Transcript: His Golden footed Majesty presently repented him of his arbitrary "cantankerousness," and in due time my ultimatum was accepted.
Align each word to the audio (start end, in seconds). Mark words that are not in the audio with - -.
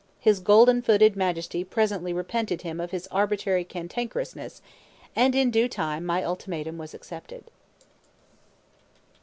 His 0.19 0.39
Golden 0.39 0.81
footed 0.81 1.15
Majesty 1.15 1.63
presently 1.63 2.11
repented 2.11 2.63
him 2.63 2.79
of 2.79 2.89
his 2.89 3.05
arbitrary 3.11 3.63
"cantankerousness," 3.63 4.59
and 5.15 5.35
in 5.35 5.51
due 5.51 5.67
time 5.67 6.07
my 6.07 6.23
ultimatum 6.23 6.79
was 6.79 6.95
accepted. 6.95 7.51